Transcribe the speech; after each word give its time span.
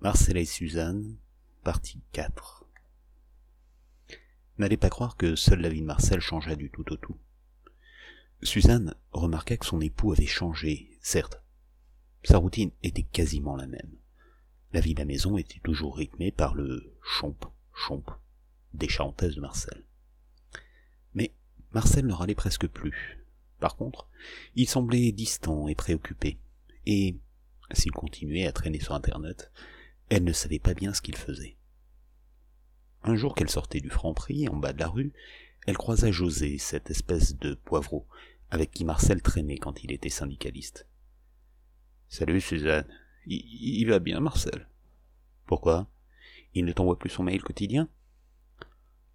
Marcel 0.00 0.36
et 0.36 0.44
Suzanne, 0.44 1.16
partie 1.64 2.00
4. 2.12 2.64
N'allez 4.58 4.76
pas 4.76 4.90
croire 4.90 5.16
que 5.16 5.34
seule 5.34 5.60
la 5.60 5.68
vie 5.70 5.80
de 5.80 5.86
Marcel 5.86 6.20
changea 6.20 6.54
du 6.54 6.70
tout 6.70 6.92
au 6.92 6.96
tout. 6.96 7.16
Suzanne 8.44 8.94
remarqua 9.10 9.56
que 9.56 9.66
son 9.66 9.80
époux 9.80 10.12
avait 10.12 10.26
changé, 10.26 10.88
certes. 11.00 11.42
Sa 12.22 12.38
routine 12.38 12.70
était 12.84 13.02
quasiment 13.02 13.56
la 13.56 13.66
même. 13.66 13.90
La 14.72 14.78
vie 14.78 14.94
de 14.94 15.00
la 15.00 15.04
maison 15.04 15.36
était 15.36 15.58
toujours 15.64 15.96
rythmée 15.96 16.30
par 16.30 16.54
le 16.54 16.94
chomp, 17.02 17.36
chomp 17.72 18.04
des 18.74 18.88
charentaises 18.88 19.34
de 19.34 19.40
Marcel. 19.40 19.84
Mais 21.14 21.34
Marcel 21.72 22.06
ne 22.06 22.12
râlait 22.12 22.36
presque 22.36 22.68
plus. 22.68 23.26
Par 23.58 23.74
contre, 23.74 24.08
il 24.54 24.68
semblait 24.68 25.10
distant 25.10 25.66
et 25.66 25.74
préoccupé. 25.74 26.38
Et, 26.86 27.16
s'il 27.72 27.90
continuait 27.90 28.46
à 28.46 28.52
traîner 28.52 28.78
sur 28.78 28.94
Internet, 28.94 29.50
elle 30.08 30.24
ne 30.24 30.32
savait 30.32 30.58
pas 30.58 30.74
bien 30.74 30.94
ce 30.94 31.02
qu'il 31.02 31.16
faisait. 31.16 31.56
Un 33.02 33.16
jour 33.16 33.34
qu'elle 33.34 33.50
sortait 33.50 33.80
du 33.80 33.90
franc-prix, 33.90 34.48
en 34.48 34.56
bas 34.56 34.72
de 34.72 34.80
la 34.80 34.88
rue, 34.88 35.12
elle 35.66 35.76
croisa 35.76 36.10
José, 36.10 36.58
cette 36.58 36.90
espèce 36.90 37.36
de 37.36 37.54
poivreau, 37.54 38.06
avec 38.50 38.70
qui 38.70 38.84
Marcel 38.84 39.22
traînait 39.22 39.58
quand 39.58 39.84
il 39.84 39.92
était 39.92 40.08
syndicaliste. 40.08 40.86
Salut 42.08 42.40
Suzanne. 42.40 42.88
Il, 43.26 43.84
va 43.88 43.98
bien, 43.98 44.20
Marcel? 44.20 44.66
Pourquoi? 45.44 45.86
Il 46.54 46.64
ne 46.64 46.72
t'envoie 46.72 46.98
plus 46.98 47.10
son 47.10 47.22
mail 47.22 47.42
quotidien? 47.42 47.88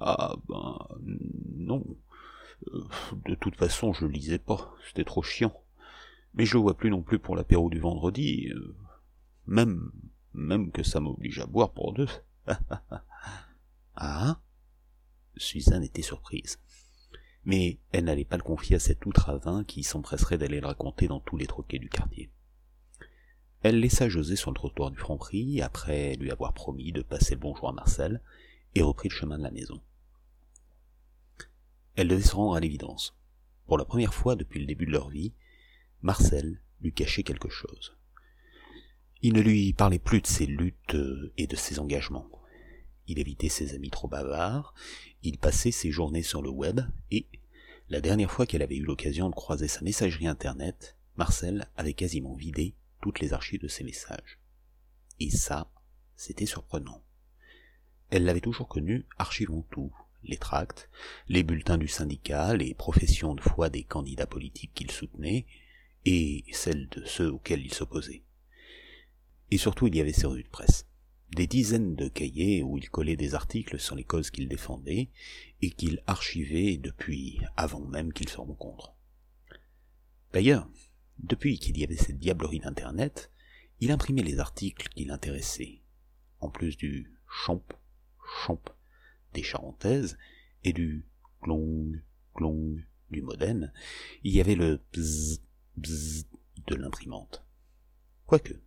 Ah 0.00 0.34
ben 0.48 0.78
non. 1.54 1.84
Euh, 2.68 2.84
de 3.26 3.34
toute 3.34 3.56
façon, 3.56 3.92
je 3.92 4.06
lisais 4.06 4.38
pas, 4.38 4.74
c'était 4.86 5.04
trop 5.04 5.22
chiant. 5.22 5.62
Mais 6.34 6.46
je 6.46 6.54
le 6.54 6.60
vois 6.60 6.76
plus 6.76 6.90
non 6.90 7.02
plus 7.02 7.18
pour 7.18 7.36
l'apéro 7.36 7.68
du 7.68 7.78
vendredi. 7.78 8.48
Euh, 8.48 8.74
même 9.46 9.90
même 10.38 10.70
que 10.70 10.82
ça 10.82 11.00
m'oblige 11.00 11.40
à 11.40 11.46
boire 11.46 11.72
pour 11.72 11.92
deux. 11.92 12.08
ah 13.96 14.40
Suzanne 15.36 15.84
était 15.84 16.02
surprise. 16.02 16.58
Mais 17.44 17.78
elle 17.92 18.04
n'allait 18.04 18.24
pas 18.24 18.36
le 18.36 18.42
confier 18.42 18.76
à 18.76 18.80
cet 18.80 19.04
outre-vin 19.06 19.64
qui 19.64 19.82
s'empresserait 19.82 20.38
d'aller 20.38 20.60
le 20.60 20.66
raconter 20.66 21.08
dans 21.08 21.20
tous 21.20 21.36
les 21.36 21.46
troquets 21.46 21.78
du 21.78 21.88
quartier. 21.88 22.30
Elle 23.62 23.80
laissa 23.80 24.08
José 24.08 24.36
sur 24.36 24.50
le 24.50 24.54
trottoir 24.54 24.90
du 24.90 24.98
Franprix, 24.98 25.60
après 25.60 26.14
lui 26.14 26.30
avoir 26.30 26.52
promis 26.52 26.92
de 26.92 27.02
passer 27.02 27.34
le 27.34 27.40
bonjour 27.40 27.68
à 27.68 27.72
Marcel, 27.72 28.22
et 28.74 28.82
reprit 28.82 29.08
le 29.08 29.14
chemin 29.14 29.38
de 29.38 29.42
la 29.42 29.50
maison. 29.50 29.80
Elle 31.96 32.08
devait 32.08 32.22
se 32.22 32.36
rendre 32.36 32.54
à 32.54 32.60
l'évidence. 32.60 33.16
Pour 33.66 33.78
la 33.78 33.84
première 33.84 34.14
fois 34.14 34.36
depuis 34.36 34.60
le 34.60 34.66
début 34.66 34.86
de 34.86 34.92
leur 34.92 35.08
vie, 35.08 35.32
Marcel 36.02 36.60
lui 36.80 36.92
cachait 36.92 37.24
quelque 37.24 37.48
chose. 37.48 37.97
Il 39.28 39.34
ne 39.34 39.42
lui 39.42 39.74
parlait 39.74 39.98
plus 39.98 40.22
de 40.22 40.26
ses 40.26 40.46
luttes 40.46 40.94
euh, 40.94 41.34
et 41.36 41.46
de 41.46 41.54
ses 41.54 41.80
engagements. 41.80 42.30
Il 43.08 43.18
évitait 43.18 43.50
ses 43.50 43.74
amis 43.74 43.90
trop 43.90 44.08
bavards, 44.08 44.72
il 45.22 45.36
passait 45.36 45.70
ses 45.70 45.90
journées 45.90 46.22
sur 46.22 46.40
le 46.40 46.48
web, 46.48 46.80
et, 47.10 47.26
la 47.90 48.00
dernière 48.00 48.30
fois 48.30 48.46
qu'elle 48.46 48.62
avait 48.62 48.78
eu 48.78 48.84
l'occasion 48.84 49.28
de 49.28 49.34
croiser 49.34 49.68
sa 49.68 49.82
messagerie 49.82 50.26
internet, 50.26 50.96
Marcel 51.18 51.68
avait 51.76 51.92
quasiment 51.92 52.36
vidé 52.36 52.74
toutes 53.02 53.20
les 53.20 53.34
archives 53.34 53.60
de 53.60 53.68
ses 53.68 53.84
messages. 53.84 54.38
Et 55.20 55.28
ça, 55.28 55.70
c'était 56.16 56.46
surprenant. 56.46 57.04
Elle 58.08 58.24
l'avait 58.24 58.40
toujours 58.40 58.68
connu 58.68 59.04
archivant 59.18 59.60
tout, 59.70 59.92
les 60.22 60.38
tracts, 60.38 60.88
les 61.28 61.42
bulletins 61.42 61.76
du 61.76 61.88
syndicat, 61.88 62.56
les 62.56 62.72
professions 62.72 63.34
de 63.34 63.42
foi 63.42 63.68
des 63.68 63.84
candidats 63.84 64.26
politiques 64.26 64.72
qu'il 64.72 64.90
soutenait, 64.90 65.44
et 66.06 66.44
celles 66.50 66.88
de 66.88 67.04
ceux 67.04 67.30
auxquels 67.30 67.66
il 67.66 67.74
s'opposait. 67.74 68.22
Et 69.50 69.58
surtout, 69.58 69.86
il 69.86 69.96
y 69.96 70.00
avait 70.00 70.12
ses 70.12 70.26
revues 70.26 70.44
de 70.44 70.48
presse. 70.48 70.86
Des 71.30 71.46
dizaines 71.46 71.94
de 71.94 72.08
cahiers 72.08 72.62
où 72.62 72.78
il 72.78 72.88
collait 72.88 73.16
des 73.16 73.34
articles 73.34 73.78
sur 73.78 73.94
les 73.94 74.04
causes 74.04 74.30
qu'il 74.30 74.48
défendait 74.48 75.10
et 75.60 75.70
qu'il 75.70 76.02
archivait 76.06 76.76
depuis 76.78 77.40
avant 77.56 77.80
même 77.80 78.12
qu'il 78.12 78.28
se 78.28 78.38
rencontre. 78.38 78.94
D'ailleurs, 80.32 80.68
depuis 81.18 81.58
qu'il 81.58 81.78
y 81.78 81.84
avait 81.84 81.96
cette 81.96 82.18
diablerie 82.18 82.60
d'Internet, 82.60 83.30
il 83.80 83.90
imprimait 83.90 84.22
les 84.22 84.38
articles 84.38 84.88
qui 84.88 85.04
l'intéressaient, 85.04 85.82
en 86.40 86.48
plus 86.48 86.76
du 86.76 87.12
champ, 87.28 87.62
champ 88.44 88.60
des 89.34 89.42
charentaises 89.42 90.16
et 90.64 90.72
du 90.72 91.06
glong, 91.42 92.02
glong 92.34 92.84
du 93.10 93.22
modem, 93.22 93.72
il 94.22 94.34
y 94.34 94.40
avait 94.40 94.54
le 94.54 94.80
bzz, 94.92 95.40
bzz 95.76 96.26
de 96.66 96.74
l'imprimante. 96.74 97.44
Quoique, 98.26 98.60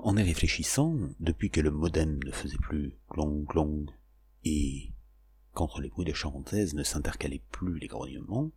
en 0.00 0.16
y 0.16 0.22
réfléchissant, 0.22 0.96
depuis 1.20 1.50
que 1.50 1.60
le 1.60 1.70
modem 1.70 2.20
ne 2.24 2.30
faisait 2.30 2.58
plus 2.58 2.94
glong 3.10 3.44
glong 3.46 3.90
et 4.44 4.92
qu'entre 5.54 5.80
les 5.80 5.88
bruits 5.88 6.06
de 6.06 6.12
charentaise 6.12 6.74
ne 6.74 6.82
s'intercalaient 6.82 7.42
plus 7.50 7.78
les 7.78 7.88
grognements, 7.88 8.50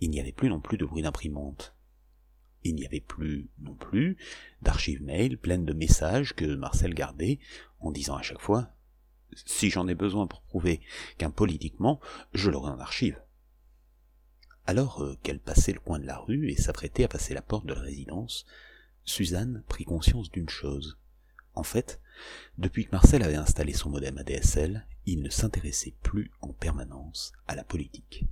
il 0.00 0.10
n'y 0.10 0.20
avait 0.20 0.32
plus 0.32 0.48
non 0.48 0.60
plus 0.60 0.76
de 0.76 0.84
bruit 0.84 1.02
d'imprimante. 1.02 1.74
Il 2.64 2.74
n'y 2.74 2.86
avait 2.86 3.00
plus 3.00 3.48
non 3.60 3.74
plus 3.74 4.16
d'archives 4.62 5.02
mail 5.02 5.38
pleines 5.38 5.64
de 5.64 5.72
messages 5.72 6.34
que 6.34 6.44
Marcel 6.44 6.94
gardait 6.94 7.38
en 7.80 7.90
disant 7.90 8.16
à 8.16 8.22
chaque 8.22 8.40
fois 8.40 8.72
si 9.34 9.70
j'en 9.70 9.88
ai 9.88 9.94
besoin 9.94 10.26
pour 10.26 10.42
prouver 10.42 10.80
qu'un 11.18 11.30
politiquement, 11.30 12.00
je 12.32 12.50
l'aurai 12.50 12.70
en 12.70 12.78
archive. 12.78 13.20
Alors 14.66 15.02
euh, 15.02 15.16
qu'elle 15.22 15.40
passait 15.40 15.72
le 15.72 15.80
coin 15.80 15.98
de 15.98 16.06
la 16.06 16.18
rue 16.18 16.50
et 16.50 16.56
s'apprêtait 16.56 17.04
à 17.04 17.08
passer 17.08 17.34
la 17.34 17.42
porte 17.42 17.66
de 17.66 17.74
la 17.74 17.80
résidence, 17.80 18.46
Suzanne 19.06 19.62
prit 19.68 19.84
conscience 19.84 20.30
d'une 20.30 20.48
chose. 20.48 20.98
En 21.54 21.62
fait, 21.62 22.00
depuis 22.58 22.84
que 22.84 22.92
Marcel 22.92 23.22
avait 23.22 23.36
installé 23.36 23.72
son 23.72 23.88
modem 23.88 24.18
ADSL, 24.18 24.86
il 25.06 25.22
ne 25.22 25.30
s'intéressait 25.30 25.94
plus 26.02 26.30
en 26.42 26.52
permanence 26.52 27.32
à 27.46 27.54
la 27.54 27.64
politique. 27.64 28.26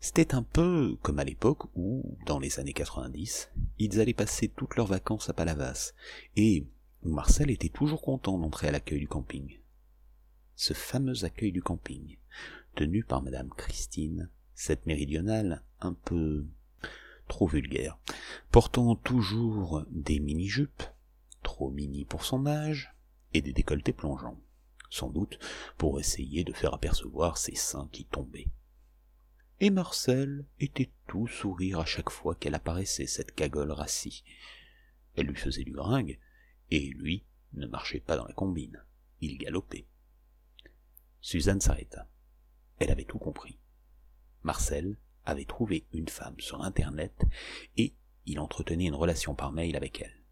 C'était 0.00 0.34
un 0.34 0.42
peu 0.42 0.96
comme 1.02 1.18
à 1.18 1.24
l'époque 1.24 1.64
où, 1.74 2.18
dans 2.26 2.38
les 2.38 2.58
années 2.58 2.72
90, 2.72 3.50
ils 3.78 4.00
allaient 4.00 4.14
passer 4.14 4.48
toutes 4.48 4.76
leurs 4.76 4.86
vacances 4.86 5.30
à 5.30 5.34
Palavas, 5.34 5.92
et 6.36 6.66
où 7.02 7.10
Marcel 7.10 7.50
était 7.50 7.68
toujours 7.68 8.02
content 8.02 8.38
d'entrer 8.38 8.68
à 8.68 8.72
l'accueil 8.72 9.00
du 9.00 9.08
camping. 9.08 9.60
Ce 10.56 10.72
fameux 10.72 11.24
accueil 11.24 11.52
du 11.52 11.62
camping, 11.62 12.16
tenu 12.74 13.04
par 13.04 13.22
madame 13.22 13.50
Christine, 13.56 14.30
cette 14.54 14.86
méridionale 14.86 15.62
un 15.80 15.92
peu 15.92 16.46
trop 17.28 17.46
vulgaire, 17.46 17.98
portant 18.50 18.94
toujours 18.96 19.84
des 19.90 20.20
mini-jupes, 20.20 20.82
trop 21.42 21.70
mini 21.70 22.04
pour 22.04 22.24
son 22.24 22.46
âge, 22.46 22.94
et 23.32 23.42
des 23.42 23.52
décolletés 23.52 23.92
plongeants, 23.92 24.40
sans 24.90 25.10
doute 25.10 25.38
pour 25.76 25.98
essayer 25.98 26.44
de 26.44 26.52
faire 26.52 26.74
apercevoir 26.74 27.36
ses 27.36 27.56
seins 27.56 27.88
qui 27.92 28.04
tombaient. 28.04 28.48
Et 29.60 29.70
Marcel 29.70 30.44
était 30.60 30.90
tout 31.06 31.26
sourire 31.26 31.80
à 31.80 31.84
chaque 31.84 32.10
fois 32.10 32.34
qu'elle 32.34 32.54
apparaissait, 32.54 33.06
cette 33.06 33.34
cagole 33.34 33.72
rassie. 33.72 34.24
Elle 35.16 35.26
lui 35.26 35.36
faisait 35.36 35.64
du 35.64 35.72
gringue, 35.72 36.18
et 36.70 36.80
lui 36.90 37.24
ne 37.52 37.66
marchait 37.66 38.00
pas 38.00 38.16
dans 38.16 38.26
la 38.26 38.34
combine, 38.34 38.82
il 39.20 39.38
galopait. 39.38 39.86
Suzanne 41.20 41.60
s'arrêta. 41.60 42.08
Elle 42.78 42.90
avait 42.90 43.04
tout 43.04 43.18
compris. 43.18 43.58
Marcel 44.42 44.96
avait 45.24 45.44
trouvé 45.44 45.86
une 45.92 46.08
femme 46.08 46.38
sur 46.38 46.62
Internet 46.62 47.24
et 47.76 47.94
il 48.26 48.40
entretenait 48.40 48.86
une 48.86 48.94
relation 48.94 49.34
par 49.34 49.52
mail 49.52 49.76
avec 49.76 50.00
elle. 50.00 50.24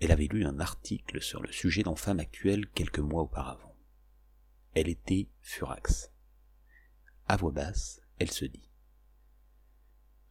Elle 0.00 0.12
avait 0.12 0.26
lu 0.26 0.44
un 0.44 0.60
article 0.60 1.20
sur 1.20 1.42
le 1.42 1.52
sujet 1.52 1.82
dans 1.82 1.96
Femme 1.96 2.20
actuelle 2.20 2.68
quelques 2.70 3.00
mois 3.00 3.22
auparavant. 3.22 3.76
Elle 4.72 4.88
était 4.88 5.28
furax. 5.40 6.10
À 7.28 7.36
voix 7.36 7.52
basse, 7.52 8.00
elle 8.18 8.30
se 8.30 8.46
dit 8.46 8.70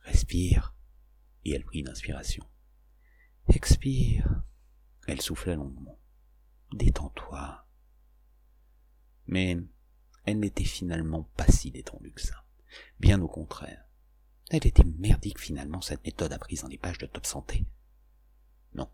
Respire. 0.01 0.75
Et 1.45 1.51
elle 1.51 1.63
prit 1.63 1.79
une 1.79 1.89
inspiration. 1.89 2.45
Expire. 3.47 4.43
Elle 5.07 5.21
souffla 5.21 5.55
longuement. 5.55 5.99
Détends-toi. 6.73 7.65
Mais 9.27 9.57
elle 10.25 10.39
n'était 10.39 10.63
finalement 10.63 11.23
pas 11.37 11.47
si 11.47 11.71
détendue 11.71 12.11
que 12.11 12.21
ça. 12.21 12.43
Bien 12.99 13.21
au 13.21 13.27
contraire. 13.27 13.85
Elle 14.49 14.65
était 14.65 14.83
merdique 14.83 15.39
finalement 15.39 15.81
cette 15.81 16.03
méthode 16.03 16.33
apprise 16.33 16.61
dans 16.61 16.67
les 16.67 16.77
pages 16.77 16.97
de 16.97 17.05
Top 17.05 17.25
Santé. 17.25 17.65
Non. 18.73 18.89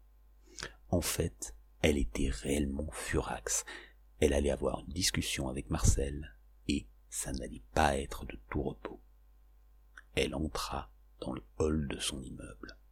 En 0.90 1.02
fait, 1.02 1.56
elle 1.82 1.98
était 1.98 2.30
réellement 2.30 2.90
furax. 2.92 3.64
Elle 4.20 4.34
allait 4.34 4.50
avoir 4.50 4.80
une 4.80 4.94
discussion 4.94 5.48
avec 5.48 5.70
Marcel, 5.70 6.36
et 6.68 6.88
ça 7.10 7.32
n'allait 7.32 7.64
pas 7.74 7.98
être 7.98 8.26
de 8.26 8.40
tout 8.50 8.64
repos. 8.64 9.02
Elle 10.16 10.36
entra 10.36 10.92
dans 11.22 11.34
le 11.34 11.44
hall 11.58 11.88
de 11.88 12.00
son 12.00 12.22
immeuble. 12.22 12.78